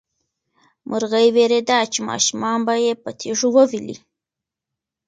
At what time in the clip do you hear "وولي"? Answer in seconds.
3.55-3.95